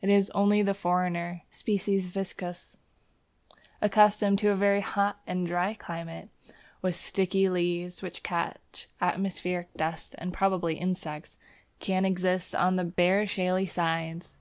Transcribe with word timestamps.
It 0.00 0.08
is 0.08 0.30
only 0.30 0.62
the 0.62 0.72
foreigner 0.72 1.42
(S. 1.52 1.60
viscosus), 1.62 2.78
accustomed 3.82 4.38
to 4.38 4.48
a 4.48 4.56
very 4.56 4.80
hot 4.80 5.20
and 5.26 5.46
dry 5.46 5.74
climate, 5.74 6.30
and 6.46 6.54
with 6.80 6.96
sticky 6.96 7.46
leaves 7.50 8.00
which 8.00 8.22
catch 8.22 8.88
atmospheric 9.02 9.74
dust 9.74 10.14
and 10.16 10.32
probably 10.32 10.76
insects, 10.76 11.36
that 11.78 11.84
can 11.84 12.06
exist 12.06 12.54
on 12.54 12.76
the 12.76 12.84
bare 12.84 13.26
shaly 13.26 13.66
sides. 13.66 14.32